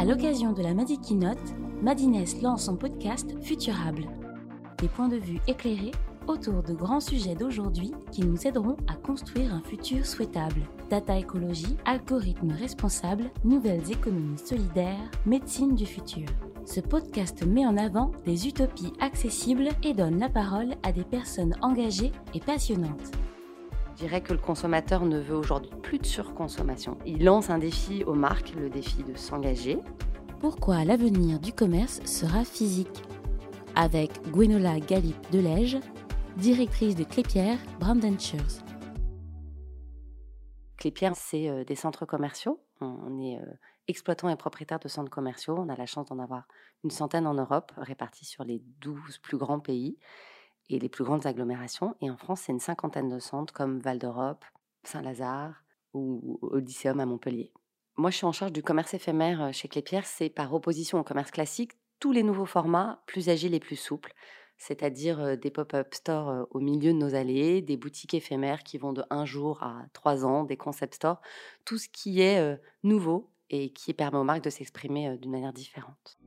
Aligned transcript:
À 0.00 0.04
l'occasion 0.06 0.54
de 0.54 0.62
la 0.62 0.72
Madi 0.72 0.98
Keynote, 0.98 1.36
Madines 1.82 2.24
lance 2.40 2.64
son 2.64 2.74
podcast 2.74 3.36
Futurable. 3.42 4.06
Des 4.78 4.88
points 4.88 5.08
de 5.08 5.18
vue 5.18 5.40
éclairés 5.46 5.90
autour 6.26 6.62
de 6.62 6.72
grands 6.72 7.00
sujets 7.00 7.34
d'aujourd'hui 7.34 7.92
qui 8.10 8.22
nous 8.22 8.46
aideront 8.46 8.78
à 8.88 8.94
construire 8.94 9.52
un 9.52 9.60
futur 9.60 10.06
souhaitable. 10.06 10.62
Data 10.88 11.18
écologie, 11.18 11.76
algorithmes 11.84 12.52
responsables, 12.52 13.30
nouvelles 13.44 13.92
économies 13.92 14.38
solidaires, 14.38 15.10
médecine 15.26 15.74
du 15.74 15.84
futur. 15.84 16.28
Ce 16.64 16.80
podcast 16.80 17.44
met 17.46 17.66
en 17.66 17.76
avant 17.76 18.10
des 18.24 18.48
utopies 18.48 18.94
accessibles 19.00 19.68
et 19.82 19.92
donne 19.92 20.18
la 20.18 20.30
parole 20.30 20.76
à 20.82 20.92
des 20.92 21.04
personnes 21.04 21.56
engagées 21.60 22.12
et 22.32 22.40
passionnantes. 22.40 23.12
Je 24.00 24.06
dirais 24.06 24.22
que 24.22 24.32
le 24.32 24.38
consommateur 24.38 25.04
ne 25.04 25.18
veut 25.18 25.36
aujourd'hui 25.36 25.76
plus 25.82 25.98
de 25.98 26.06
surconsommation. 26.06 26.96
Il 27.04 27.22
lance 27.22 27.50
un 27.50 27.58
défi 27.58 28.02
aux 28.04 28.14
marques, 28.14 28.54
le 28.54 28.70
défi 28.70 29.02
de 29.02 29.14
s'engager. 29.14 29.78
Pourquoi 30.40 30.86
l'avenir 30.86 31.38
du 31.38 31.52
commerce 31.52 32.00
sera 32.06 32.46
physique? 32.46 33.02
Avec 33.76 34.10
Gwenola 34.30 34.80
Galip 34.80 35.30
Delège, 35.30 35.76
directrice 36.38 36.96
de 36.96 37.04
Clépierre 37.04 37.58
Brandentures. 37.78 38.64
Clépierre, 40.78 41.14
c'est 41.14 41.50
euh, 41.50 41.64
des 41.64 41.76
centres 41.76 42.06
commerciaux. 42.06 42.58
On 42.80 43.18
est 43.18 43.36
euh, 43.36 43.52
exploitant 43.86 44.30
et 44.30 44.36
propriétaire 44.36 44.78
de 44.78 44.88
centres 44.88 45.10
commerciaux. 45.10 45.56
On 45.58 45.68
a 45.68 45.76
la 45.76 45.84
chance 45.84 46.06
d'en 46.06 46.20
avoir 46.20 46.48
une 46.84 46.90
centaine 46.90 47.26
en 47.26 47.34
Europe, 47.34 47.70
répartis 47.76 48.24
sur 48.24 48.44
les 48.44 48.62
12 48.80 49.18
plus 49.18 49.36
grands 49.36 49.60
pays 49.60 49.98
et 50.70 50.78
les 50.78 50.88
plus 50.88 51.04
grandes 51.04 51.26
agglomérations. 51.26 51.94
Et 52.00 52.10
en 52.10 52.16
France, 52.16 52.42
c'est 52.42 52.52
une 52.52 52.60
cinquantaine 52.60 53.08
de 53.08 53.18
centres 53.18 53.52
comme 53.52 53.80
Val 53.80 53.98
d'Europe, 53.98 54.44
Saint-Lazare 54.84 55.62
ou 55.92 56.38
Odysseum 56.42 57.00
à 57.00 57.06
Montpellier. 57.06 57.52
Moi, 57.96 58.10
je 58.10 58.16
suis 58.16 58.26
en 58.26 58.32
charge 58.32 58.52
du 58.52 58.62
commerce 58.62 58.94
éphémère 58.94 59.42
euh, 59.42 59.52
chez 59.52 59.68
Clépierre. 59.68 60.06
C'est 60.06 60.30
par 60.30 60.54
opposition 60.54 60.98
au 60.98 61.02
commerce 61.02 61.30
classique, 61.30 61.72
tous 61.98 62.12
les 62.12 62.22
nouveaux 62.22 62.46
formats 62.46 63.02
plus 63.06 63.28
agiles 63.28 63.52
et 63.52 63.60
plus 63.60 63.76
souples, 63.76 64.14
c'est-à-dire 64.56 65.20
euh, 65.20 65.36
des 65.36 65.50
pop-up 65.50 65.92
stores 65.92 66.30
euh, 66.30 66.44
au 66.50 66.60
milieu 66.60 66.92
de 66.92 66.98
nos 66.98 67.14
allées, 67.14 67.60
des 67.60 67.76
boutiques 67.76 68.14
éphémères 68.14 68.62
qui 68.62 68.78
vont 68.78 68.94
de 68.94 69.02
un 69.10 69.26
jour 69.26 69.62
à 69.62 69.82
trois 69.92 70.24
ans, 70.24 70.44
des 70.44 70.56
concept 70.56 70.94
stores, 70.94 71.20
tout 71.66 71.76
ce 71.76 71.88
qui 71.88 72.22
est 72.22 72.58
nouveau 72.82 73.30
et 73.50 73.70
qui 73.70 73.92
permet 73.92 74.18
aux 74.18 74.24
marques 74.24 74.44
de 74.44 74.50
s'exprimer 74.50 75.18
d'une 75.18 75.32
manière 75.32 75.52
différente. 75.52 76.18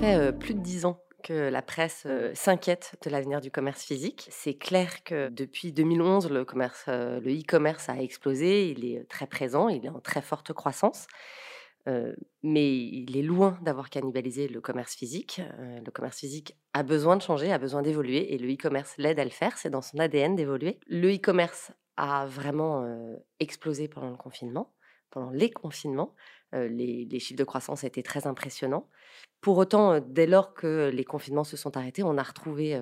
Fait 0.00 0.32
plus 0.32 0.54
de 0.54 0.60
dix 0.60 0.86
ans 0.86 0.98
que 1.22 1.50
la 1.50 1.60
presse 1.60 2.06
s'inquiète 2.32 2.96
de 3.04 3.10
l'avenir 3.10 3.42
du 3.42 3.50
commerce 3.50 3.82
physique. 3.82 4.28
C'est 4.30 4.54
clair 4.54 5.04
que 5.04 5.28
depuis 5.28 5.72
2011, 5.72 6.30
le 6.30 6.44
commerce, 6.46 6.84
le 6.86 7.38
e-commerce 7.38 7.90
a 7.90 8.00
explosé. 8.00 8.70
Il 8.70 8.86
est 8.86 9.06
très 9.08 9.26
présent, 9.26 9.68
il 9.68 9.84
est 9.84 9.90
en 9.90 10.00
très 10.00 10.22
forte 10.22 10.54
croissance. 10.54 11.06
mais 12.42 12.76
il 12.76 13.16
est 13.16 13.22
loin 13.22 13.58
d'avoir 13.62 13.90
cannibalisé 13.90 14.48
le 14.48 14.60
commerce 14.60 14.94
physique. 14.94 15.42
le 15.58 15.90
commerce 15.90 16.18
physique 16.18 16.56
a 16.72 16.82
besoin 16.82 17.16
de 17.16 17.22
changer, 17.22 17.52
a 17.52 17.58
besoin 17.58 17.82
d'évoluer, 17.82 18.32
et 18.32 18.38
le 18.38 18.50
e-commerce 18.52 18.94
l'aide 18.96 19.20
à 19.20 19.24
le 19.24 19.30
faire. 19.30 19.58
C'est 19.58 19.70
dans 19.70 19.82
son 19.82 19.98
ADN 19.98 20.34
d'évoluer. 20.34 20.80
Le 20.86 21.14
e-commerce 21.14 21.72
a 21.96 22.26
vraiment 22.26 22.86
explosé 23.38 23.88
pendant 23.88 24.10
le 24.10 24.16
confinement, 24.16 24.72
pendant 25.10 25.30
les 25.30 25.50
confinements. 25.50 26.14
Les, 26.52 27.06
chiffres 27.20 27.38
de 27.38 27.44
croissance 27.44 27.84
étaient 27.84 28.02
très 28.02 28.26
impressionnants. 28.26 28.88
Pour 29.40 29.58
autant, 29.58 30.00
dès 30.00 30.26
lors 30.26 30.52
que 30.52 30.90
les 30.92 31.04
confinements 31.04 31.44
se 31.44 31.56
sont 31.56 31.76
arrêtés, 31.76 32.02
on 32.02 32.18
a 32.18 32.22
retrouvé 32.22 32.76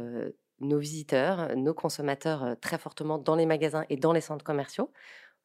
nos 0.61 0.79
visiteurs, 0.79 1.55
nos 1.55 1.75
consommateurs 1.75 2.57
très 2.63 2.79
fortement 2.79 3.19
dans 3.19 3.37
les 3.37 3.45
magasins 3.45 3.85
et 3.91 3.97
dans 3.97 4.13
les 4.13 4.23
centres 4.23 4.45
commerciaux. 4.45 4.91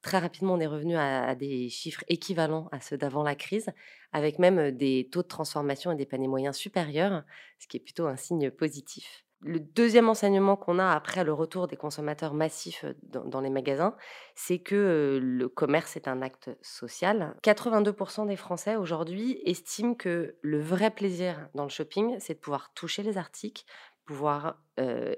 Très 0.04 0.20
rapidement, 0.20 0.56
on 0.56 0.60
est 0.60 0.68
revenu 0.68 0.98
à, 0.98 1.34
des 1.34 1.70
chiffres 1.70 2.04
équivalents 2.10 2.68
à 2.74 2.82
ceux 2.82 2.98
d'avant 2.98 3.24
la 3.24 3.36
crise, 3.36 3.70
avec 4.12 4.38
même 4.38 4.72
des 4.72 5.08
taux 5.10 5.24
de 5.24 5.28
transformation 5.30 5.94
et 5.94 5.96
des 5.96 6.06
paniers 6.06 6.28
moyens 6.28 6.58
supérieurs, 6.58 7.24
ce 7.58 7.68
qui 7.68 7.78
est 7.78 7.80
plutôt 7.80 8.08
un 8.08 8.18
signe 8.18 8.52
positif. 8.52 9.24
Le 9.46 9.60
deuxième 9.60 10.08
enseignement 10.08 10.56
qu'on 10.56 10.80
a 10.80 10.92
après 10.92 11.26
le 11.26 11.34
retour 11.34 11.68
des 11.68 11.76
consommateurs 11.76 12.34
massifs 12.34 12.86
dans, 13.04 13.42
les 13.42 13.50
magasins, 13.50 13.96
c'est 14.36 14.60
que 14.60 15.20
le 15.22 15.50
commerce 15.50 15.98
est 15.98 16.08
un 16.08 16.22
acte 16.22 16.50
social. 16.62 17.36
82% 17.44 18.28
des 18.28 18.38
Français 18.38 18.78
aujourd'hui 18.78 19.42
estiment 19.46 19.96
que 19.96 20.38
le 20.42 20.62
vrai 20.62 20.92
plaisir 20.92 21.50
dans 21.56 21.64
le 21.64 21.70
shopping, 21.70 22.16
c'est 22.20 22.36
de 22.36 22.40
pouvoir 22.40 22.74
toucher 22.74 23.04
les 23.04 23.18
articles, 23.18 23.66
pouvoir 24.06 24.64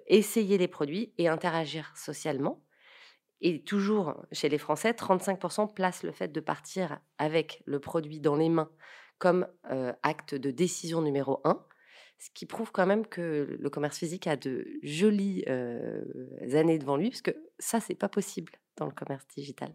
essayer 0.07 0.57
les 0.57 0.67
produits 0.67 1.13
et 1.19 1.27
interagir 1.27 1.91
socialement. 1.95 2.63
Et 3.41 3.63
toujours 3.63 4.15
chez 4.31 4.49
les 4.49 4.57
Français, 4.57 4.91
35% 4.91 5.71
placent 5.71 6.03
le 6.03 6.11
fait 6.11 6.29
de 6.29 6.39
partir 6.39 6.99
avec 7.19 7.61
le 7.65 7.79
produit 7.79 8.19
dans 8.19 8.35
les 8.35 8.49
mains 8.49 8.71
comme 9.19 9.47
acte 10.01 10.33
de 10.33 10.49
décision 10.49 11.01
numéro 11.01 11.41
un 11.43 11.63
ce 12.17 12.29
qui 12.33 12.45
prouve 12.45 12.71
quand 12.71 12.85
même 12.85 13.05
que 13.05 13.57
le 13.59 13.69
commerce 13.69 13.97
physique 13.97 14.27
a 14.27 14.35
de 14.35 14.65
jolies 14.83 15.43
années 15.47 16.79
devant 16.79 16.97
lui, 16.97 17.09
parce 17.09 17.21
que 17.21 17.35
ça, 17.59 17.79
c'est 17.79 17.95
pas 17.95 18.09
possible 18.09 18.53
dans 18.77 18.85
le 18.85 18.91
commerce 18.91 19.25
digital. 19.35 19.73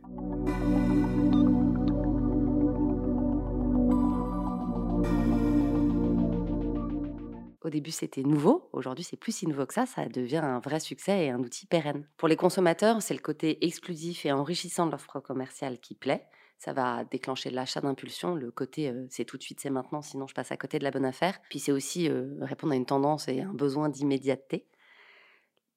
Au 7.63 7.69
début, 7.69 7.91
c'était 7.93 8.23
nouveau. 8.23 8.69
Aujourd'hui, 8.73 9.05
c'est 9.05 9.17
plus 9.17 9.33
si 9.33 9.47
nouveau 9.47 9.65
que 9.65 9.75
ça. 9.75 9.87
Ça 9.87 10.09
devient 10.09 10.39
un 10.39 10.59
vrai 10.59 10.81
succès 10.81 11.27
et 11.27 11.31
un 11.31 11.39
outil 11.39 11.67
pérenne. 11.67 12.09
Pour 12.17 12.27
les 12.27 12.35
consommateurs, 12.35 13.01
c'est 13.01 13.15
le 13.15 13.21
côté 13.21 13.65
exclusif 13.65 14.27
et 14.27 14.33
enrichissant 14.33 14.87
de 14.87 14.91
l'offre 14.91 15.21
commerciale 15.21 15.79
qui 15.79 15.95
plaît 15.95 16.27
ça 16.61 16.73
va 16.73 17.05
déclencher 17.05 17.51
l'achat 17.51 17.81
d'impulsion, 17.81 18.37
le 18.37 18.53
côté 18.53 18.95
c'est 19.09 19.25
tout 19.25 19.39
de 19.39 19.43
suite, 19.43 19.61
c'est 19.61 19.71
maintenant, 19.71 20.03
sinon 20.03 20.27
je 20.27 20.35
passe 20.35 20.53
à 20.53 20.57
côté 20.57 20.79
de 20.79 20.85
la 20.85 20.91
bonne 20.93 21.07
affaire. 21.07 21.41
Puis 21.49 21.59
c'est 21.59 21.73
aussi 21.73 22.09
répondre 22.41 22.75
à 22.75 22.77
une 22.77 22.87
tendance 22.87 23.29
et 23.29 23.41
un 23.41 23.53
besoin 23.53 23.89
d'immédiateté. 23.89 24.67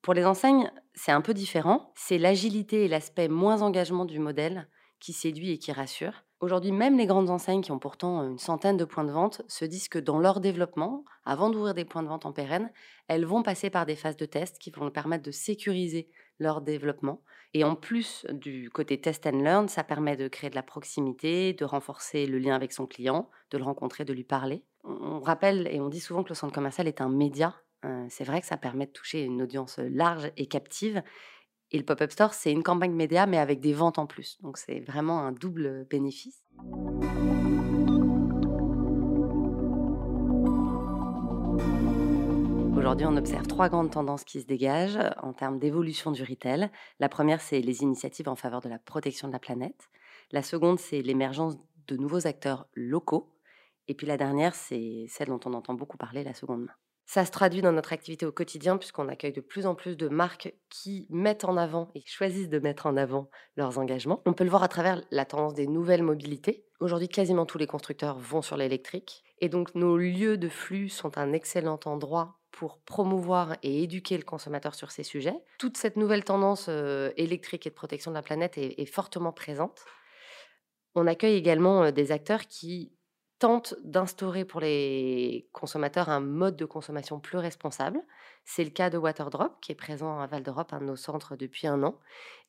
Pour 0.01 0.13
les 0.13 0.25
enseignes, 0.25 0.69
c'est 0.93 1.13
un 1.13 1.21
peu 1.21 1.33
différent. 1.33 1.93
C'est 1.95 2.17
l'agilité 2.17 2.83
et 2.83 2.87
l'aspect 2.89 3.29
moins 3.29 3.61
engagement 3.61 4.03
du 4.03 4.19
modèle 4.19 4.67
qui 4.99 5.13
séduit 5.13 5.51
et 5.51 5.57
qui 5.57 5.71
rassure. 5.71 6.25
Aujourd'hui, 6.41 6.73
même 6.73 6.97
les 6.97 7.05
grandes 7.05 7.29
enseignes 7.29 7.61
qui 7.61 7.71
ont 7.71 7.79
pourtant 7.79 8.21
une 8.21 8.37
centaine 8.37 8.75
de 8.75 8.83
points 8.83 9.05
de 9.05 9.11
vente 9.13 9.41
se 9.47 9.63
disent 9.63 9.87
que 9.87 9.99
dans 9.99 10.19
leur 10.19 10.41
développement, 10.41 11.05
avant 11.23 11.49
d'ouvrir 11.49 11.73
des 11.73 11.85
points 11.85 12.03
de 12.03 12.09
vente 12.09 12.25
en 12.25 12.33
pérenne, 12.33 12.69
elles 13.07 13.25
vont 13.25 13.43
passer 13.43 13.69
par 13.69 13.85
des 13.85 13.95
phases 13.95 14.17
de 14.17 14.25
test 14.25 14.59
qui 14.59 14.69
vont 14.69 14.91
permettre 14.91 15.23
de 15.23 15.31
sécuriser 15.31 16.09
leur 16.39 16.61
développement. 16.61 17.21
Et 17.53 17.63
en 17.63 17.75
plus 17.75 18.25
du 18.31 18.69
côté 18.71 18.99
test 18.99 19.27
and 19.27 19.41
learn, 19.41 19.67
ça 19.67 19.83
permet 19.83 20.17
de 20.17 20.27
créer 20.27 20.49
de 20.49 20.55
la 20.55 20.63
proximité, 20.63 21.53
de 21.53 21.65
renforcer 21.65 22.25
le 22.25 22.39
lien 22.39 22.55
avec 22.55 22.73
son 22.73 22.87
client, 22.87 23.29
de 23.51 23.57
le 23.57 23.63
rencontrer, 23.63 24.05
de 24.05 24.13
lui 24.13 24.23
parler. 24.23 24.63
On 24.83 25.19
rappelle 25.21 25.67
et 25.71 25.79
on 25.79 25.89
dit 25.89 25.99
souvent 25.99 26.23
que 26.23 26.29
le 26.29 26.35
centre 26.35 26.53
commercial 26.53 26.87
est 26.87 26.99
un 26.99 27.09
média. 27.09 27.55
Euh, 27.85 28.05
c'est 28.09 28.23
vrai 28.23 28.41
que 28.41 28.47
ça 28.47 28.57
permet 28.57 28.87
de 28.87 28.91
toucher 28.91 29.23
une 29.23 29.41
audience 29.41 29.77
large 29.77 30.31
et 30.35 30.47
captive. 30.47 31.03
Et 31.71 31.77
le 31.77 31.85
pop-up 31.85 32.11
store, 32.11 32.33
c'est 32.33 32.51
une 32.51 32.63
campagne 32.63 32.93
média, 32.93 33.25
mais 33.25 33.37
avec 33.37 33.59
des 33.59 33.73
ventes 33.73 33.99
en 33.99 34.07
plus. 34.07 34.39
Donc 34.41 34.57
c'est 34.57 34.79
vraiment 34.79 35.19
un 35.21 35.31
double 35.31 35.85
bénéfice. 35.89 36.43
Aujourd'hui, 42.83 43.07
on 43.07 43.15
observe 43.15 43.47
trois 43.47 43.69
grandes 43.69 43.91
tendances 43.91 44.25
qui 44.25 44.41
se 44.41 44.45
dégagent 44.45 44.99
en 45.21 45.31
termes 45.31 45.57
d'évolution 45.57 46.11
du 46.11 46.21
retail. 46.21 46.69
La 46.99 47.07
première, 47.07 47.39
c'est 47.39 47.61
les 47.61 47.81
initiatives 47.81 48.27
en 48.27 48.35
faveur 48.35 48.59
de 48.59 48.67
la 48.67 48.77
protection 48.77 49.29
de 49.29 49.31
la 49.31 49.39
planète. 49.39 49.87
La 50.31 50.43
seconde, 50.43 50.79
c'est 50.79 51.01
l'émergence 51.01 51.55
de 51.87 51.95
nouveaux 51.95 52.27
acteurs 52.27 52.67
locaux. 52.73 53.31
Et 53.87 53.93
puis 53.93 54.05
la 54.05 54.17
dernière, 54.17 54.53
c'est 54.53 55.05
celle 55.07 55.29
dont 55.29 55.39
on 55.45 55.53
entend 55.53 55.75
beaucoup 55.75 55.95
parler, 55.95 56.25
la 56.25 56.33
seconde 56.33 56.65
main. 56.65 56.73
Ça 57.05 57.23
se 57.23 57.31
traduit 57.31 57.61
dans 57.61 57.71
notre 57.71 57.93
activité 57.93 58.25
au 58.25 58.33
quotidien 58.33 58.77
puisqu'on 58.77 59.07
accueille 59.07 59.31
de 59.31 59.39
plus 59.39 59.65
en 59.65 59.75
plus 59.75 59.95
de 59.95 60.09
marques 60.09 60.53
qui 60.69 61.07
mettent 61.09 61.45
en 61.45 61.55
avant 61.55 61.89
et 61.95 62.03
choisissent 62.05 62.49
de 62.49 62.59
mettre 62.59 62.85
en 62.85 62.97
avant 62.97 63.29
leurs 63.55 63.79
engagements. 63.79 64.21
On 64.25 64.33
peut 64.33 64.43
le 64.43 64.49
voir 64.49 64.63
à 64.63 64.67
travers 64.67 65.01
la 65.09 65.23
tendance 65.23 65.53
des 65.53 65.67
nouvelles 65.67 66.03
mobilités. 66.03 66.65
Aujourd'hui, 66.81 67.07
quasiment 67.07 67.45
tous 67.45 67.57
les 67.57 67.65
constructeurs 67.65 68.19
vont 68.19 68.41
sur 68.41 68.57
l'électrique. 68.57 69.23
Et 69.39 69.47
donc, 69.47 69.73
nos 69.73 69.95
lieux 69.95 70.35
de 70.35 70.49
flux 70.49 70.89
sont 70.89 71.17
un 71.17 71.31
excellent 71.31 71.79
endroit 71.85 72.41
pour 72.53 72.79
promouvoir 72.79 73.57
et 73.63 73.83
éduquer 73.83 74.15
le 74.17 74.23
consommateur 74.23 74.75
sur 74.75 74.91
ces 74.91 75.03
sujets. 75.03 75.35
Toute 75.57 75.75
cette 75.75 75.97
nouvelle 75.97 76.23
tendance 76.23 76.69
électrique 77.17 77.67
et 77.67 77.71
de 77.71 77.75
protection 77.75 78.11
de 78.11 78.15
la 78.15 78.21
planète 78.21 78.57
est, 78.57 78.85
fortement 78.85 79.33
présente. 79.33 79.83
On 80.95 81.07
accueille 81.07 81.35
également 81.35 81.91
des 81.91 82.11
acteurs 82.11 82.47
qui 82.47 82.93
tentent 83.39 83.75
d'instaurer 83.83 84.45
pour 84.45 84.61
les 84.61 85.49
consommateurs 85.51 86.07
un 86.07 86.21
mode 86.21 86.55
de 86.55 86.63
consommation 86.63 87.19
plus 87.19 87.37
responsable. 87.37 87.99
C'est 88.45 88.63
le 88.63 88.69
cas 88.69 88.89
de 88.89 88.97
Waterdrop, 88.97 89.59
qui 89.59 89.73
est 89.73 89.75
présent 89.75 90.19
à 90.19 90.27
Val 90.27 90.43
d'Europe, 90.43 90.71
un 90.71 90.79
de 90.79 90.85
nos 90.85 90.95
centres 90.95 91.35
depuis 91.35 91.67
un 91.67 91.83
an, 91.83 91.99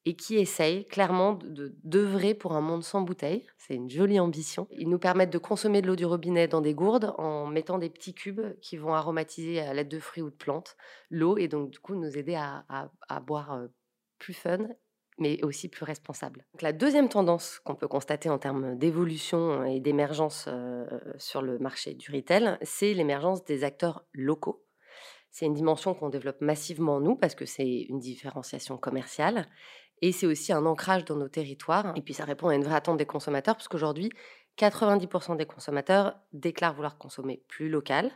et 0.06 0.16
qui 0.16 0.36
essaye 0.36 0.84
clairement 0.86 1.38
d'œuvrer 1.82 2.34
pour 2.34 2.52
un 2.52 2.60
monde 2.60 2.84
sans 2.84 3.00
bouteilles. 3.00 3.46
C'est 3.56 3.74
une 3.74 3.88
jolie 3.88 4.20
ambition. 4.20 4.68
Ils 4.70 4.88
nous 4.88 4.98
permettent 4.98 5.32
de 5.32 5.38
consommer 5.38 5.80
de 5.80 5.86
l'eau 5.86 5.96
du 5.96 6.04
robinet 6.04 6.46
dans 6.46 6.60
des 6.60 6.74
gourdes 6.74 7.14
en 7.16 7.46
mettant 7.46 7.78
des 7.78 7.90
petits 7.90 8.14
cubes 8.14 8.42
qui 8.60 8.76
vont 8.76 8.94
aromatiser 8.94 9.60
à 9.60 9.72
l'aide 9.72 9.88
de 9.88 9.98
fruits 9.98 10.22
ou 10.22 10.30
de 10.30 10.36
plantes 10.36 10.76
l'eau 11.10 11.38
et 11.38 11.48
donc 11.48 11.70
du 11.70 11.78
coup 11.78 11.94
nous 11.94 12.18
aider 12.18 12.34
à, 12.34 13.20
boire 13.20 13.60
plus 14.18 14.34
fun 14.34 14.68
mais 15.18 15.42
aussi 15.44 15.68
plus 15.68 15.84
responsable. 15.84 16.44
la 16.60 16.72
deuxième 16.72 17.08
tendance 17.08 17.60
qu'on 17.60 17.76
peut 17.76 17.86
constater 17.86 18.28
en 18.28 18.38
termes 18.38 18.76
d'évolution 18.76 19.64
et 19.64 19.78
d'émergence 19.78 20.48
sur 21.18 21.40
le 21.40 21.60
marché 21.60 21.94
du 21.94 22.10
retail, 22.10 22.58
c'est 22.62 22.94
l'émergence 22.94 23.44
des 23.44 23.62
acteurs 23.62 24.04
locaux. 24.12 24.64
C'est 25.34 25.46
une 25.46 25.54
dimension 25.54 25.94
qu'on 25.94 26.10
développe 26.10 26.40
massivement 26.40 27.00
nous 27.00 27.16
parce 27.16 27.34
que 27.34 27.44
c'est 27.44 27.86
une 27.88 27.98
différenciation 27.98 28.76
commerciale 28.76 29.48
et 30.02 30.12
c'est 30.12 30.26
aussi 30.26 30.52
un 30.52 30.66
ancrage 30.66 31.04
dans 31.04 31.16
nos 31.16 31.28
territoires. 31.28 31.92
Et 31.96 32.02
puis 32.02 32.14
ça 32.14 32.24
répond 32.24 32.48
à 32.48 32.54
une 32.54 32.64
vraie 32.64 32.76
attente 32.76 32.98
des 32.98 33.06
consommateurs 33.06 33.56
parce 33.56 33.68
qu'aujourd'hui, 33.68 34.10
90% 34.58 35.36
des 35.36 35.46
consommateurs 35.46 36.16
déclarent 36.32 36.74
vouloir 36.74 36.98
consommer 36.98 37.42
plus 37.48 37.68
local, 37.68 38.10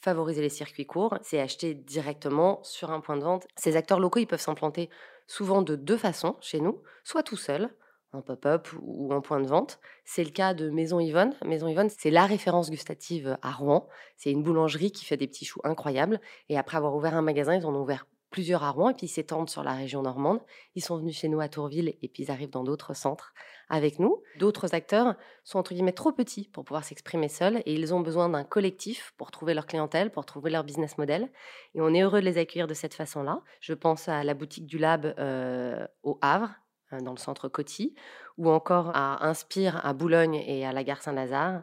favoriser 0.00 0.42
les 0.42 0.48
circuits 0.48 0.86
courts, 0.86 1.18
c'est 1.22 1.40
acheter 1.40 1.74
directement 1.74 2.62
sur 2.62 2.90
un 2.90 3.00
point 3.00 3.16
de 3.16 3.24
vente. 3.24 3.46
Ces 3.56 3.76
acteurs 3.76 4.00
locaux, 4.00 4.20
ils 4.20 4.26
peuvent 4.26 4.40
s'implanter 4.40 4.88
souvent 5.26 5.62
de 5.62 5.76
deux 5.76 5.96
façons 5.96 6.36
chez 6.40 6.60
nous, 6.60 6.82
soit 7.04 7.22
tout 7.22 7.36
seuls, 7.36 7.70
en 8.12 8.22
pop-up 8.22 8.68
ou 8.82 9.12
en 9.12 9.20
point 9.20 9.40
de 9.40 9.46
vente. 9.46 9.78
C'est 10.04 10.24
le 10.24 10.30
cas 10.30 10.54
de 10.54 10.70
Maison 10.70 10.98
Yvonne. 10.98 11.34
Maison 11.44 11.68
Yvonne, 11.68 11.90
c'est 11.90 12.10
la 12.10 12.26
référence 12.26 12.70
gustative 12.70 13.38
à 13.42 13.52
Rouen. 13.52 13.88
C'est 14.16 14.30
une 14.30 14.42
boulangerie 14.42 14.90
qui 14.90 15.04
fait 15.04 15.16
des 15.16 15.28
petits 15.28 15.44
choux 15.44 15.60
incroyables. 15.64 16.20
Et 16.48 16.58
après 16.58 16.76
avoir 16.76 16.94
ouvert 16.96 17.14
un 17.14 17.22
magasin, 17.22 17.54
ils 17.54 17.66
en 17.66 17.74
ont 17.74 17.82
ouvert 17.82 18.06
plusieurs 18.30 18.62
à 18.62 18.70
Rouen 18.70 18.90
et 18.90 18.94
puis 18.94 19.06
ils 19.06 19.10
s'étendent 19.10 19.50
sur 19.50 19.62
la 19.62 19.72
région 19.72 20.02
normande. 20.02 20.40
Ils 20.74 20.82
sont 20.82 20.96
venus 20.96 21.18
chez 21.18 21.28
nous 21.28 21.40
à 21.40 21.48
Tourville 21.48 21.94
et 22.00 22.08
puis 22.08 22.24
ils 22.24 22.30
arrivent 22.30 22.50
dans 22.50 22.64
d'autres 22.64 22.94
centres 22.94 23.34
avec 23.68 23.98
nous. 23.98 24.22
D'autres 24.38 24.74
acteurs 24.74 25.16
sont 25.44 25.58
entre 25.58 25.74
guillemets 25.74 25.92
trop 25.92 26.12
petits 26.12 26.48
pour 26.52 26.64
pouvoir 26.64 26.84
s'exprimer 26.84 27.28
seuls 27.28 27.58
et 27.66 27.74
ils 27.74 27.92
ont 27.92 28.00
besoin 28.00 28.28
d'un 28.28 28.44
collectif 28.44 29.12
pour 29.16 29.30
trouver 29.30 29.54
leur 29.54 29.66
clientèle, 29.66 30.10
pour 30.10 30.24
trouver 30.24 30.50
leur 30.50 30.64
business 30.64 30.98
model. 30.98 31.30
Et 31.74 31.80
on 31.80 31.92
est 31.92 32.02
heureux 32.02 32.20
de 32.20 32.26
les 32.26 32.38
accueillir 32.38 32.66
de 32.66 32.74
cette 32.74 32.94
façon-là. 32.94 33.42
Je 33.60 33.74
pense 33.74 34.08
à 34.08 34.24
la 34.24 34.34
boutique 34.34 34.66
du 34.66 34.78
Lab 34.78 35.14
euh, 35.18 35.86
au 36.02 36.18
Havre, 36.22 36.50
euh, 36.92 37.00
dans 37.00 37.12
le 37.12 37.18
centre 37.18 37.48
Coty, 37.48 37.94
ou 38.38 38.50
encore 38.50 38.90
à 38.94 39.26
Inspire 39.26 39.84
à 39.84 39.92
Boulogne 39.92 40.36
et 40.46 40.66
à 40.66 40.72
la 40.72 40.84
gare 40.84 41.02
Saint-Lazare, 41.02 41.62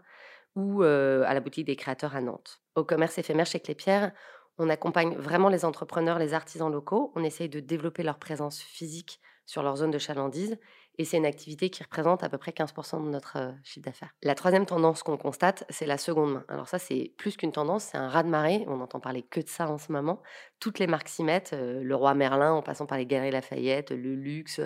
ou 0.55 0.83
euh, 0.83 1.23
à 1.25 1.33
la 1.33 1.39
boutique 1.39 1.65
des 1.65 1.75
créateurs 1.75 2.15
à 2.15 2.21
Nantes. 2.21 2.61
Au 2.75 2.83
commerce 2.83 3.17
éphémère 3.17 3.45
chez 3.45 3.59
Clépierre, 3.59 4.11
on 4.57 4.69
accompagne 4.69 5.15
vraiment 5.15 5.49
les 5.49 5.65
entrepreneurs, 5.65 6.19
les 6.19 6.33
artisans 6.33 6.71
locaux. 6.71 7.11
On 7.15 7.23
essaye 7.23 7.49
de 7.49 7.59
développer 7.59 8.03
leur 8.03 8.17
présence 8.17 8.59
physique 8.59 9.19
sur 9.45 9.63
leur 9.63 9.77
zone 9.77 9.91
de 9.91 9.97
chalandise. 9.97 10.57
Et 10.99 11.05
c'est 11.05 11.17
une 11.17 11.27
activité 11.27 11.69
qui 11.69 11.83
représente 11.83 12.23
à 12.23 12.29
peu 12.29 12.39
près 12.39 12.51
15% 12.51 13.03
de 13.03 13.09
notre 13.09 13.37
euh, 13.37 13.51
chiffre 13.63 13.85
d'affaires. 13.85 14.15
La 14.23 14.33
troisième 14.33 14.65
tendance 14.65 15.03
qu'on 15.03 15.17
constate, 15.17 15.63
c'est 15.69 15.85
la 15.85 15.99
seconde 15.99 16.33
main. 16.33 16.45
Alors 16.47 16.67
ça, 16.67 16.79
c'est 16.79 17.13
plus 17.17 17.37
qu'une 17.37 17.51
tendance, 17.51 17.83
c'est 17.83 17.97
un 17.97 18.09
raz-de-marée. 18.09 18.65
On 18.67 18.77
n'entend 18.77 18.99
parler 18.99 19.21
que 19.21 19.39
de 19.39 19.47
ça 19.47 19.69
en 19.69 19.77
ce 19.77 19.91
moment. 19.91 20.23
Toutes 20.59 20.79
les 20.79 20.87
marques 20.87 21.09
s'y 21.09 21.23
mettent, 21.23 21.53
euh, 21.53 21.81
le 21.83 21.95
roi 21.95 22.15
Merlin, 22.15 22.51
en 22.53 22.63
passant 22.63 22.87
par 22.87 22.97
les 22.97 23.05
Galeries 23.05 23.31
Lafayette, 23.31 23.91
le 23.91 24.15
luxe, 24.15 24.59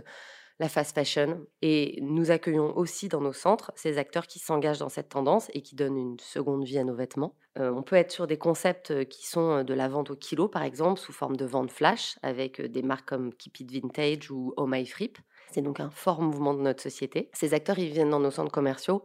la 0.62 0.69
fast 0.69 0.94
fashion. 0.94 1.46
Et 1.63 1.98
nous 2.02 2.30
accueillons 2.30 2.78
aussi 2.78 3.10
dans 3.10 3.19
nos 3.19 3.34
centres 3.34 3.72
ces 3.75 3.98
acteurs 3.98 4.28
qui 4.28 4.38
s'engagent 4.38 4.78
dans 4.78 4.90
cette 4.90 5.10
tendance 5.10 5.50
et 5.54 5.62
qui 5.62 5.75
donnent 5.75 5.98
une 5.98 6.19
seconde 6.19 6.63
vie 6.63 6.78
à 6.78 6.84
nos 6.84 6.94
vêtements. 6.94 7.36
Euh, 7.60 7.72
on 7.72 7.81
peut 7.81 7.96
être 7.96 8.12
sur 8.12 8.28
des 8.28 8.38
concepts 8.38 8.92
euh, 8.92 9.04
qui 9.04 9.28
sont 9.28 9.52
euh, 9.52 9.63
de 9.63 9.74
la 9.74 9.90
vente 9.90 10.12
au 10.12 10.16
kilo, 10.16 10.48
par 10.48 10.63
exemple, 10.63 11.00
sous 11.00 11.12
forme 11.12 11.36
de 11.36 11.46
vente 11.46 11.72
flash, 11.72 12.18
avec 12.22 12.62
des 12.62 12.84
marques 12.84 13.10
comme 13.10 13.34
Keep 13.34 13.60
It 13.62 13.72
Vintage 13.72 14.31
ou 14.31 14.54
Oh 14.56 14.68
My 14.68 14.86
Frip. 14.86 15.18
C'est 15.52 15.63
donc 15.63 15.80
un 15.80 15.90
fort 15.90 16.22
mouvement 16.22 16.54
de 16.54 16.62
notre 16.62 16.81
société. 16.81 17.30
Ces 17.34 17.56
acteurs, 17.56 17.80
ils 17.80 17.92
viennent 17.92 18.12
dans 18.12 18.19
nos 18.19 18.31
centres 18.31 18.52
commerciaux, 18.52 19.04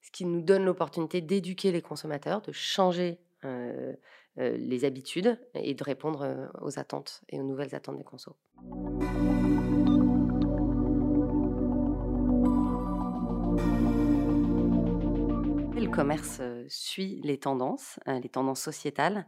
ce 0.00 0.10
qui 0.12 0.24
nous 0.24 0.40
donne 0.40 0.64
l'opportunité 0.64 1.20
d'éduquer 1.20 1.72
les 1.72 1.82
consommateurs, 1.82 2.40
de 2.40 2.52
changer 2.52 3.18
les 4.36 4.84
habitudes 4.84 5.38
et 5.54 5.74
de 5.74 5.84
répondre 5.84 6.48
aux 6.62 6.78
attentes 6.78 7.20
et 7.28 7.40
aux 7.40 7.44
nouvelles 7.44 7.74
attentes 7.74 7.98
des 7.98 8.04
consommateurs. 8.04 9.61
Commerce 15.92 16.40
suit 16.68 17.20
les 17.22 17.38
tendances, 17.38 18.00
les 18.06 18.28
tendances 18.30 18.62
sociétales, 18.62 19.26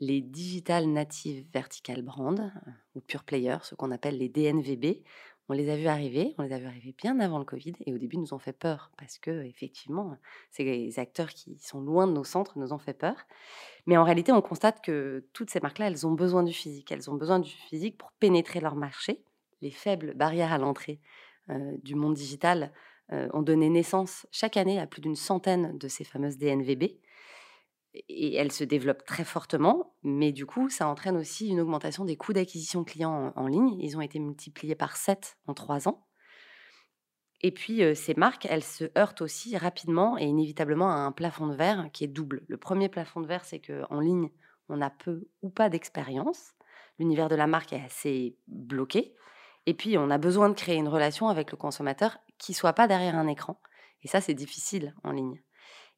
les 0.00 0.22
digital 0.22 0.86
native 0.86 1.44
vertical 1.52 2.02
brand 2.02 2.52
ou 2.94 3.00
pure 3.00 3.24
player, 3.24 3.56
ce 3.62 3.74
qu'on 3.74 3.90
appelle 3.90 4.16
les 4.16 4.28
DNVB. 4.28 5.02
On 5.48 5.52
les 5.52 5.68
a 5.68 5.76
vus 5.76 5.88
arriver, 5.88 6.34
on 6.38 6.42
les 6.42 6.52
a 6.52 6.58
vus 6.58 6.66
arriver 6.66 6.94
bien 6.96 7.20
avant 7.20 7.38
le 7.38 7.44
Covid 7.44 7.74
et 7.84 7.92
au 7.92 7.98
début 7.98 8.16
nous 8.16 8.32
ont 8.32 8.38
fait 8.38 8.54
peur 8.54 8.92
parce 8.96 9.18
que 9.18 9.42
effectivement, 9.44 10.16
ces 10.50 10.98
acteurs 10.98 11.28
qui 11.28 11.58
sont 11.58 11.80
loin 11.80 12.06
de 12.06 12.12
nos 12.12 12.24
centres 12.24 12.58
nous 12.58 12.72
ont 12.72 12.78
fait 12.78 12.94
peur. 12.94 13.16
Mais 13.86 13.96
en 13.96 14.04
réalité, 14.04 14.32
on 14.32 14.40
constate 14.40 14.82
que 14.82 15.28
toutes 15.32 15.50
ces 15.50 15.60
marques-là, 15.60 15.88
elles 15.88 16.06
ont 16.06 16.12
besoin 16.12 16.44
du 16.44 16.52
physique. 16.52 16.92
Elles 16.92 17.10
ont 17.10 17.16
besoin 17.16 17.40
du 17.40 17.50
physique 17.50 17.98
pour 17.98 18.12
pénétrer 18.12 18.60
leur 18.60 18.76
marché. 18.76 19.22
Les 19.60 19.70
faibles 19.70 20.14
barrières 20.14 20.52
à 20.52 20.58
l'entrée 20.58 21.00
du 21.82 21.94
monde 21.94 22.14
digital 22.14 22.72
ont 23.10 23.42
donné 23.42 23.68
naissance 23.68 24.26
chaque 24.30 24.56
année 24.56 24.80
à 24.80 24.86
plus 24.86 25.00
d'une 25.00 25.16
centaine 25.16 25.76
de 25.78 25.88
ces 25.88 26.04
fameuses 26.04 26.38
DNVB. 26.38 26.98
Et 28.08 28.34
elles 28.34 28.50
se 28.50 28.64
développent 28.64 29.04
très 29.04 29.24
fortement, 29.24 29.94
mais 30.02 30.32
du 30.32 30.46
coup, 30.46 30.68
ça 30.68 30.88
entraîne 30.88 31.16
aussi 31.16 31.48
une 31.48 31.60
augmentation 31.60 32.04
des 32.04 32.16
coûts 32.16 32.32
d'acquisition 32.32 32.82
clients 32.82 33.32
en, 33.36 33.46
ligne. 33.46 33.78
Ils 33.78 33.96
ont 33.96 34.00
été 34.00 34.18
multipliés 34.18 34.74
par 34.74 34.96
7 34.96 35.36
en 35.46 35.54
3 35.54 35.86
ans. 35.86 36.04
Et 37.40 37.52
puis, 37.52 37.82
ces 37.94 38.14
marques, 38.14 38.46
elles 38.50 38.64
se 38.64 38.90
heurtent 38.98 39.20
aussi 39.20 39.56
rapidement 39.56 40.18
et 40.18 40.24
inévitablement 40.24 40.90
à 40.90 40.96
un 40.96 41.12
plafond 41.12 41.46
de 41.46 41.54
verre 41.54 41.88
qui 41.92 42.02
est 42.02 42.08
double. 42.08 42.42
Le 42.48 42.56
premier 42.56 42.88
plafond 42.88 43.20
de 43.20 43.26
verre, 43.26 43.44
c'est 43.44 43.60
qu'en 43.60 44.00
ligne, 44.00 44.30
on 44.68 44.80
a 44.80 44.90
peu 44.90 45.28
ou 45.42 45.50
pas 45.50 45.68
d'expérience. 45.68 46.54
L'univers 46.98 47.28
de 47.28 47.34
la 47.34 47.46
marque 47.46 47.72
est 47.72 47.84
assez 47.84 48.36
bloqué. 48.48 49.14
Et 49.66 49.74
puis, 49.74 49.98
on 49.98 50.10
a 50.10 50.18
besoin 50.18 50.48
de 50.48 50.54
créer 50.54 50.76
une 50.76 50.88
relation 50.88 51.28
avec 51.28 51.50
le 51.50 51.56
consommateur 51.56 52.18
qui 52.44 52.52
soit 52.52 52.74
pas 52.74 52.86
derrière 52.86 53.16
un 53.16 53.26
écran. 53.26 53.58
Et 54.02 54.08
ça, 54.08 54.20
c'est 54.20 54.34
difficile 54.34 54.94
en 55.02 55.12
ligne. 55.12 55.42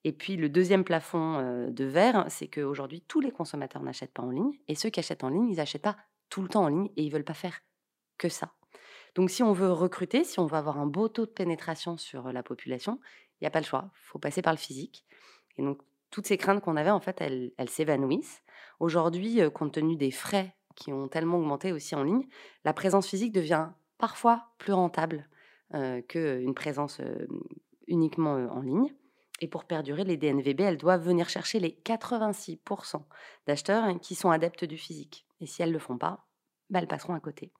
Et 0.05 0.13
puis, 0.13 0.37
le 0.37 0.49
deuxième 0.49 0.85
plafond 0.85 1.69
de 1.69 1.85
verre, 1.85 2.27
c'est 2.29 2.47
qu'aujourd'hui, 2.47 3.03
tous 3.09 3.21
les 3.21 3.33
consommateurs 3.33 3.83
n'achètent 3.83 4.13
pas 4.13 4.23
en 4.23 4.31
ligne. 4.31 4.53
Et 4.69 4.77
ceux 4.77 4.89
qui 4.89 5.01
achètent 5.01 5.25
en 5.25 5.29
ligne, 5.29 5.49
ils 5.49 5.57
n'achètent 5.57 5.83
pas 5.83 5.97
tout 6.29 6.43
le 6.43 6.49
temps 6.49 6.63
en 6.63 6.69
ligne 6.69 6.89
et 6.97 7.03
ils 7.03 7.11
veulent 7.11 7.25
pas 7.25 7.35
faire 7.35 7.63
que 8.17 8.29
ça. 8.29 8.53
Donc, 9.17 9.31
si 9.31 9.43
on 9.43 9.53
veut 9.53 9.73
recruter, 9.73 10.23
si 10.23 10.39
on 10.39 10.47
veut 10.47 10.57
avoir 10.57 10.79
un 10.79 10.87
beau 10.87 11.09
taux 11.09 11.27
de 11.27 11.33
pénétration 11.33 11.97
sur 11.97 12.33
la 12.33 12.45
population, 12.45 13.01
il 13.41 13.45
n'y 13.45 13.49
a 13.49 13.51
pas 13.51 13.61
le 13.61 13.67
choix. 13.67 13.91
Il 13.97 14.05
faut 14.05 14.21
passer 14.21 14.41
par 14.41 14.53
le 14.53 14.59
physique. 14.59 15.05
Et 15.57 15.63
donc, 15.63 15.81
toutes 16.13 16.29
ces 16.29 16.37
craintes 16.37 16.63
qu'on 16.63 16.77
avait, 16.77 16.91
en 16.91 17.01
fait, 17.01 17.21
elles, 17.21 17.51
s'évanouissent. 17.69 18.43
Aujourd'hui, 18.79 19.41
compte 19.53 19.73
tenu 19.73 19.97
des 19.97 20.13
frais 20.13 20.55
qui 20.77 20.93
ont 20.93 21.09
tellement 21.09 21.39
augmenté 21.39 21.73
aussi 21.73 21.97
en 21.97 22.05
ligne, 22.05 22.29
la 22.65 22.73
présence 22.73 23.09
physique 23.09 23.33
devient 23.33 23.71
parfois 23.99 24.53
plus 24.59 24.75
rentable 24.75 25.29
qu'une 25.73 26.55
présence 26.55 27.01
uniquement 27.87 28.35
en 28.35 28.61
ligne. 28.61 28.93
Et 29.41 29.49
pour 29.49 29.65
perdurer, 29.65 30.05
les 30.05 30.17
DNVB, 30.17 30.61
elles 30.61 30.79
doivent 30.79 31.05
venir 31.05 31.29
chercher 31.29 31.61
les 31.61 31.79
86% 31.85 33.03
d'acheteurs 33.47 33.85
hein, 33.85 33.99
qui 33.99 34.15
sont 34.15 34.31
adeptes 34.31 34.65
du 34.65 34.79
physique. 34.79 35.27
Et 35.41 35.47
si 35.47 35.63
elles 35.63 35.69
ne 35.69 35.75
le 35.75 35.79
font 35.79 35.99
pas, 35.99 36.27
bah, 36.71 36.79
elles 36.81 36.89
passeront 36.89 37.15
à 37.15 37.21
côté. 37.21 37.53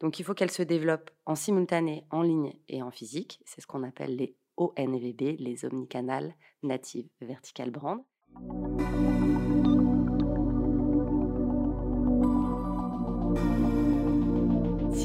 Donc 0.00 0.18
il 0.18 0.24
faut 0.24 0.34
qu'elles 0.34 0.50
se 0.50 0.62
développent 0.62 1.10
en 1.24 1.36
simultané, 1.36 2.04
en 2.10 2.22
ligne 2.22 2.54
et 2.68 2.82
en 2.82 2.90
physique. 2.90 3.40
C'est 3.44 3.60
ce 3.60 3.66
qu'on 3.66 3.84
appelle 3.84 4.16
les 4.16 4.36
ONVB, 4.56 5.38
les 5.38 5.64
Omnicanal 5.64 6.34
Native 6.62 7.08
Vertical 7.20 7.70
Brand. 7.70 8.02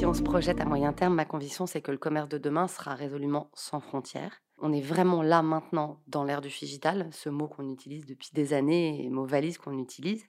Si 0.00 0.06
on 0.06 0.14
se 0.14 0.22
projette 0.22 0.62
à 0.62 0.64
moyen 0.64 0.94
terme, 0.94 1.14
ma 1.14 1.26
conviction, 1.26 1.66
c'est 1.66 1.82
que 1.82 1.90
le 1.90 1.98
commerce 1.98 2.30
de 2.30 2.38
demain 2.38 2.68
sera 2.68 2.94
résolument 2.94 3.50
sans 3.52 3.80
frontières. 3.80 4.40
On 4.56 4.72
est 4.72 4.80
vraiment 4.80 5.22
là 5.22 5.42
maintenant 5.42 6.00
dans 6.06 6.24
l'ère 6.24 6.40
du 6.40 6.48
digital, 6.48 7.10
ce 7.12 7.28
mot 7.28 7.48
qu'on 7.48 7.68
utilise 7.68 8.06
depuis 8.06 8.30
des 8.32 8.54
années, 8.54 9.06
mot 9.10 9.26
valise 9.26 9.58
qu'on 9.58 9.78
utilise. 9.78 10.24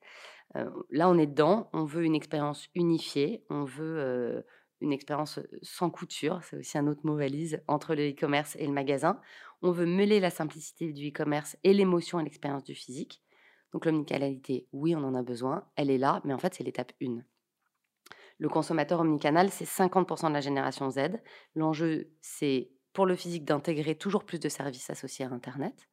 Euh, 0.57 0.69
là, 0.89 1.07
on 1.07 1.17
est 1.17 1.25
dedans. 1.25 1.69
On 1.71 1.85
veut 1.85 2.03
une 2.03 2.15
expérience 2.15 2.67
unifiée. 2.75 3.45
On 3.49 3.63
veut 3.63 3.97
euh, 3.97 4.41
une 4.81 4.91
expérience 4.91 5.39
sans 5.61 5.89
couture. 5.89 6.41
C'est 6.43 6.57
aussi 6.57 6.77
un 6.77 6.87
autre 6.87 7.05
mot 7.05 7.15
valise 7.15 7.63
entre 7.69 7.95
le 7.95 8.09
e-commerce 8.09 8.57
et 8.57 8.67
le 8.67 8.73
magasin. 8.73 9.21
On 9.61 9.71
veut 9.71 9.85
mêler 9.85 10.19
la 10.19 10.31
simplicité 10.31 10.91
du 10.91 11.11
e-commerce 11.11 11.55
et 11.63 11.73
l'émotion 11.73 12.19
et 12.19 12.25
l'expérience 12.25 12.65
du 12.65 12.75
physique. 12.75 13.23
Donc 13.71 13.85
l'omnicanalité, 13.85 14.67
oui, 14.73 14.97
on 14.97 15.03
en 15.05 15.15
a 15.15 15.23
besoin. 15.23 15.63
Elle 15.77 15.89
est 15.89 15.97
là, 15.97 16.21
mais 16.25 16.33
en 16.33 16.39
fait, 16.39 16.55
c'est 16.55 16.65
l'étape 16.65 16.91
1. 17.01 17.21
Le 18.41 18.49
consommateur 18.49 18.99
omnicanal, 19.01 19.51
c'est 19.51 19.65
50% 19.65 20.29
de 20.29 20.33
la 20.33 20.41
génération 20.41 20.89
Z. 20.89 21.21
L'enjeu, 21.53 22.09
c'est 22.21 22.71
pour 22.91 23.05
le 23.05 23.15
physique 23.15 23.45
d'intégrer 23.45 23.93
toujours 23.93 24.23
plus 24.23 24.39
de 24.39 24.49
services 24.49 24.89
associés 24.89 25.25
à 25.25 25.29
Internet. 25.29 25.87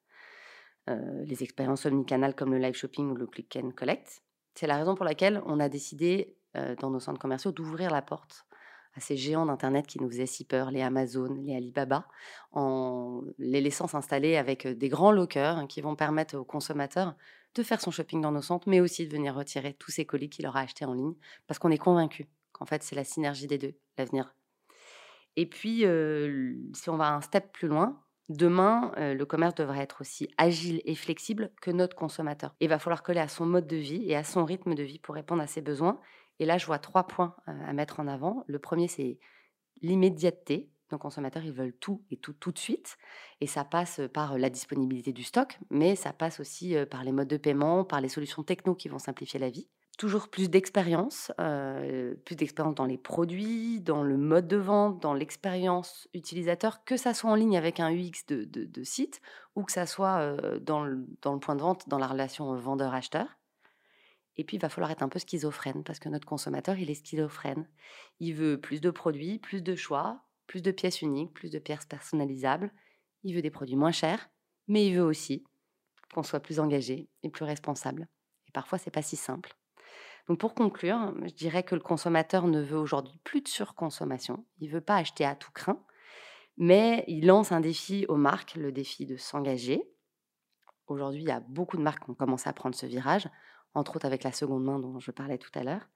Euh, 0.88 1.24
les 1.26 1.42
expériences 1.42 1.84
omnicanales 1.84 2.34
comme 2.34 2.50
le 2.50 2.58
live 2.58 2.74
shopping 2.74 3.10
ou 3.10 3.14
le 3.16 3.26
click 3.26 3.58
and 3.62 3.72
collect. 3.72 4.22
C'est 4.54 4.66
la 4.66 4.78
raison 4.78 4.94
pour 4.94 5.04
laquelle 5.04 5.42
on 5.44 5.60
a 5.60 5.68
décidé 5.68 6.38
euh, 6.56 6.74
dans 6.76 6.88
nos 6.88 7.00
centres 7.00 7.20
commerciaux 7.20 7.52
d'ouvrir 7.52 7.90
la 7.90 8.00
porte 8.00 8.46
à 8.94 9.00
ces 9.00 9.18
géants 9.18 9.44
d'Internet 9.44 9.86
qui 9.86 10.00
nous 10.00 10.08
faisaient 10.08 10.24
si 10.24 10.46
peur, 10.46 10.70
les 10.70 10.80
Amazon, 10.80 11.34
les 11.34 11.54
Alibaba, 11.54 12.08
en 12.52 13.24
les 13.36 13.60
laissant 13.60 13.88
s'installer 13.88 14.38
avec 14.38 14.64
euh, 14.64 14.74
des 14.74 14.88
grands 14.88 15.12
lockers 15.12 15.58
hein, 15.58 15.66
qui 15.66 15.82
vont 15.82 15.96
permettre 15.96 16.38
aux 16.38 16.44
consommateurs 16.44 17.14
de 17.54 17.62
faire 17.62 17.82
son 17.82 17.90
shopping 17.90 18.22
dans 18.22 18.32
nos 18.32 18.40
centres, 18.40 18.70
mais 18.70 18.80
aussi 18.80 19.06
de 19.06 19.12
venir 19.12 19.34
retirer 19.34 19.74
tous 19.74 19.90
ces 19.90 20.06
colis 20.06 20.30
qu'il 20.30 20.46
aura 20.46 20.60
achetés 20.60 20.86
en 20.86 20.94
ligne, 20.94 21.14
parce 21.46 21.58
qu'on 21.58 21.70
est 21.70 21.76
convaincu 21.76 22.26
en 22.60 22.66
fait, 22.66 22.82
c'est 22.82 22.96
la 22.96 23.04
synergie 23.04 23.46
des 23.46 23.58
deux, 23.58 23.74
l'avenir. 23.96 24.34
Et 25.36 25.46
puis, 25.46 25.84
si 26.74 26.90
on 26.90 26.96
va 26.96 27.14
un 27.14 27.20
step 27.20 27.52
plus 27.52 27.68
loin, 27.68 28.02
Demain, 28.28 28.92
le 28.98 29.24
commerce 29.24 29.54
devrait 29.54 29.80
être 29.80 30.02
aussi 30.02 30.28
agile 30.36 30.82
et 30.84 30.94
flexible 30.94 31.50
que 31.62 31.70
notre 31.70 31.96
consommateur. 31.96 32.54
Il 32.60 32.68
va 32.68 32.78
falloir 32.78 33.02
coller 33.02 33.20
à 33.20 33.28
son 33.28 33.46
mode 33.46 33.66
de 33.66 33.76
vie 33.76 34.04
et 34.06 34.16
à 34.16 34.22
son 34.22 34.44
rythme 34.44 34.74
de 34.74 34.82
vie 34.82 34.98
pour 34.98 35.14
répondre 35.14 35.42
à 35.42 35.46
ses 35.46 35.62
besoins. 35.62 35.98
Et 36.38 36.44
là, 36.44 36.58
je 36.58 36.66
vois 36.66 36.78
trois 36.78 37.06
points 37.06 37.34
à 37.46 37.72
mettre 37.72 38.00
en 38.00 38.06
avant. 38.06 38.44
Le 38.46 38.58
premier, 38.58 38.86
c'est 38.86 39.18
l'immédiateté. 39.80 40.70
Nos 40.92 40.98
consommateurs, 40.98 41.42
ils 41.42 41.52
veulent 41.52 41.76
tout 41.80 42.02
et 42.10 42.18
tout 42.18 42.34
tout 42.34 42.52
de 42.52 42.58
suite. 42.58 42.98
Et 43.40 43.46
ça 43.46 43.64
passe 43.64 44.02
par 44.12 44.36
la 44.36 44.50
disponibilité 44.50 45.14
du 45.14 45.22
stock, 45.22 45.58
mais 45.70 45.96
ça 45.96 46.12
passe 46.12 46.38
aussi 46.38 46.76
par 46.90 47.04
les 47.04 47.12
modes 47.12 47.28
de 47.28 47.38
paiement, 47.38 47.82
par 47.82 48.02
les 48.02 48.08
solutions 48.08 48.42
techno 48.42 48.74
qui 48.74 48.88
vont 48.88 48.98
simplifier 48.98 49.40
la 49.40 49.48
vie 49.48 49.68
toujours 49.98 50.28
plus 50.28 50.48
d'expérience, 50.48 51.30
plus 52.24 52.36
d'expérience 52.36 52.74
dans 52.76 52.86
les 52.86 52.96
produits, 52.96 53.80
dans 53.80 54.02
le 54.02 54.16
mode 54.16 54.48
de 54.48 54.56
vente, 54.56 55.02
dans 55.02 55.12
l'expérience 55.12 56.08
utilisateur, 56.14 56.84
que 56.84 56.96
ça 56.96 57.12
soit 57.12 57.30
en 57.30 57.34
ligne 57.34 57.58
avec 57.58 57.80
un 57.80 57.90
UX 57.92 58.24
de, 58.28 58.82
site 58.84 59.20
ou 59.56 59.64
que 59.64 59.72
ça 59.72 59.84
soit 59.84 60.36
dans, 60.60 60.84
le, 60.84 61.04
point 61.40 61.56
de 61.56 61.60
vente, 61.60 61.88
dans 61.88 61.98
la 61.98 62.06
relation 62.06 62.54
vendeur-acheteur. 62.54 63.26
Et 64.38 64.44
puis, 64.44 64.56
il 64.56 64.60
va 64.60 64.68
falloir 64.68 64.92
être 64.92 65.02
un 65.02 65.08
peu 65.08 65.18
schizophrène 65.18 65.82
parce 65.82 65.98
que 65.98 66.08
notre 66.08 66.26
consommateur, 66.26 66.78
il 66.78 66.90
est 66.90 66.94
schizophrène. 66.94 67.68
Il 68.20 68.34
veut 68.34 68.58
plus 68.58 68.80
de 68.80 68.90
produits, 68.90 69.40
plus 69.40 69.62
de 69.62 69.74
choix, 69.74 70.22
plus 70.46 70.62
de 70.62 70.70
pièces 70.70 71.02
uniques, 71.02 71.34
plus 71.34 71.50
de 71.50 71.58
pièces 71.58 71.86
personnalisables. 71.86 72.72
Il 73.24 73.34
veut 73.34 73.42
des 73.42 73.50
produits 73.50 73.74
moins 73.74 73.90
chers, 73.90 74.30
mais 74.68 74.86
il 74.86 74.94
veut 74.94 75.02
aussi 75.02 75.44
qu'on 76.14 76.22
soit 76.22 76.40
plus 76.40 76.60
engagé 76.60 77.08
et 77.24 77.30
plus 77.30 77.44
responsable. 77.44 78.06
Et 78.46 78.52
parfois, 78.52 78.78
c'est 78.78 78.92
pas 78.92 79.02
si 79.02 79.16
simple. 79.16 79.57
Donc 80.28 80.38
pour 80.38 80.54
conclure, 80.54 81.14
je 81.24 81.32
dirais 81.32 81.62
que 81.62 81.74
le 81.74 81.80
consommateur 81.80 82.46
ne 82.46 82.60
veut 82.60 82.78
aujourd'hui 82.78 83.18
plus 83.24 83.40
de 83.40 83.48
surconsommation. 83.48 84.44
Il 84.58 84.68
ne 84.68 84.74
veut 84.74 84.82
pas 84.82 84.96
acheter 84.96 85.24
à 85.24 85.34
tout 85.34 85.50
craint, 85.52 85.82
mais 86.58 87.04
il 87.08 87.26
lance 87.26 87.50
un 87.50 87.60
défi 87.60 88.04
aux 88.08 88.16
marques, 88.16 88.54
le 88.54 88.70
défi 88.70 89.06
de 89.06 89.16
s'engager. 89.16 89.82
Aujourd'hui, 90.86 91.22
il 91.22 91.28
y 91.28 91.32
a 91.32 91.40
beaucoup 91.40 91.78
de 91.78 91.82
marques 91.82 92.04
qui 92.04 92.10
ont 92.10 92.14
commencé 92.14 92.48
à 92.48 92.52
prendre 92.52 92.74
ce 92.74 92.84
virage, 92.84 93.28
entre 93.74 93.96
autres 93.96 94.06
avec 94.06 94.22
la 94.22 94.32
seconde 94.32 94.64
main 94.64 94.78
dont 94.78 94.98
je 95.00 95.10
parlais 95.10 95.38
tout 95.38 95.50
à 95.54 95.64
l'heure. 95.64 95.88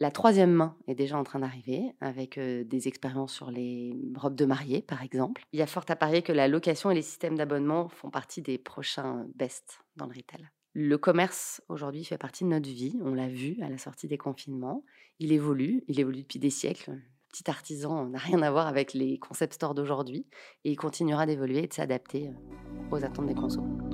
La 0.00 0.10
troisième 0.10 0.50
main 0.50 0.76
est 0.88 0.96
déjà 0.96 1.16
en 1.16 1.22
train 1.22 1.38
d'arriver, 1.38 1.94
avec 2.00 2.38
des 2.40 2.88
expériences 2.88 3.32
sur 3.32 3.52
les 3.52 3.94
robes 4.16 4.34
de 4.34 4.44
mariée, 4.44 4.82
par 4.82 5.02
exemple. 5.02 5.44
Il 5.52 5.60
y 5.60 5.62
a 5.62 5.68
fort 5.68 5.84
à 5.88 5.94
parier 5.94 6.22
que 6.22 6.32
la 6.32 6.48
location 6.48 6.90
et 6.90 6.94
les 6.94 7.02
systèmes 7.02 7.36
d'abonnement 7.36 7.88
font 7.88 8.10
partie 8.10 8.42
des 8.42 8.58
prochains 8.58 9.24
best 9.36 9.78
dans 9.94 10.06
le 10.06 10.14
retail. 10.16 10.48
Le 10.76 10.98
commerce, 10.98 11.62
aujourd'hui, 11.68 12.04
fait 12.04 12.18
partie 12.18 12.42
de 12.42 12.48
notre 12.48 12.68
vie. 12.68 12.98
On 13.04 13.14
l'a 13.14 13.28
vu 13.28 13.56
à 13.62 13.68
la 13.68 13.78
sortie 13.78 14.08
des 14.08 14.18
confinements. 14.18 14.84
Il 15.20 15.30
évolue, 15.30 15.84
il 15.86 16.00
évolue 16.00 16.22
depuis 16.22 16.40
des 16.40 16.50
siècles. 16.50 16.90
Le 16.90 17.00
petit 17.28 17.48
artisan 17.48 18.06
n'a 18.08 18.18
rien 18.18 18.42
à 18.42 18.50
voir 18.50 18.66
avec 18.66 18.92
les 18.92 19.20
concept 19.20 19.54
stores 19.54 19.74
d'aujourd'hui. 19.74 20.26
Et 20.64 20.72
il 20.72 20.76
continuera 20.76 21.26
d'évoluer 21.26 21.62
et 21.62 21.68
de 21.68 21.72
s'adapter 21.72 22.26
euh, 22.26 22.90
aux 22.90 23.04
attentes 23.04 23.26
des 23.26 23.36
consommateurs. 23.36 23.88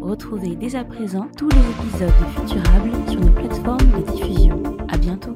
Retrouvez 0.00 0.54
dès 0.54 0.76
à 0.76 0.84
présent 0.84 1.28
tous 1.36 1.48
les 1.48 1.56
épisodes 1.56 2.08
de 2.08 2.40
Futurable 2.40 3.10
sur 3.10 3.20
nos 3.20 3.32
plateformes 3.32 4.00
de 4.00 4.12
diffusion. 4.12 4.62
À 4.88 4.96
bientôt! 4.96 5.34